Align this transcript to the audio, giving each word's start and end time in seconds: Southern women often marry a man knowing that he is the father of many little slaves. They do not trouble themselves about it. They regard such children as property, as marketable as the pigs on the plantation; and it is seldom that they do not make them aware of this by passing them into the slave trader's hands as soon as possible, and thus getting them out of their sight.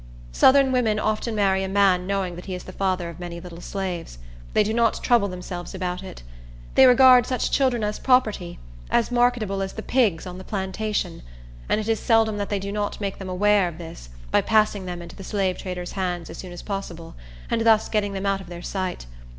Southern 0.31 0.71
women 0.71 0.97
often 0.97 1.35
marry 1.35 1.63
a 1.63 1.67
man 1.69 2.07
knowing 2.07 2.35
that 2.35 2.45
he 2.47 2.55
is 2.55 2.63
the 2.63 2.71
father 2.71 3.07
of 3.07 3.19
many 3.19 3.39
little 3.39 3.61
slaves. 3.61 4.17
They 4.53 4.63
do 4.63 4.73
not 4.73 5.03
trouble 5.03 5.27
themselves 5.27 5.75
about 5.75 6.01
it. 6.01 6.23
They 6.73 6.87
regard 6.87 7.27
such 7.27 7.51
children 7.51 7.83
as 7.83 7.99
property, 7.99 8.57
as 8.89 9.11
marketable 9.11 9.61
as 9.61 9.73
the 9.73 9.83
pigs 9.83 10.25
on 10.25 10.39
the 10.39 10.43
plantation; 10.43 11.21
and 11.69 11.79
it 11.79 11.87
is 11.87 11.99
seldom 11.99 12.37
that 12.37 12.49
they 12.49 12.57
do 12.57 12.71
not 12.71 12.99
make 12.99 13.19
them 13.19 13.29
aware 13.29 13.67
of 13.67 13.77
this 13.77 14.09
by 14.31 14.41
passing 14.41 14.87
them 14.87 15.03
into 15.03 15.15
the 15.15 15.23
slave 15.23 15.59
trader's 15.59 15.91
hands 15.91 16.31
as 16.31 16.37
soon 16.39 16.51
as 16.51 16.63
possible, 16.63 17.13
and 17.51 17.61
thus 17.61 17.87
getting 17.87 18.13
them 18.13 18.25
out 18.25 18.41
of 18.41 18.47
their 18.47 18.63
sight. 18.63 19.05